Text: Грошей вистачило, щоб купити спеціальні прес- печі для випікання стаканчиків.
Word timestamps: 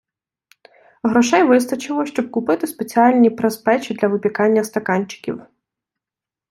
Грошей 1.03 1.43
вистачило, 1.43 2.05
щоб 2.05 2.31
купити 2.31 2.67
спеціальні 2.67 3.29
прес- 3.29 3.57
печі 3.57 3.93
для 3.93 4.07
випікання 4.07 4.63
стаканчиків. 4.63 5.41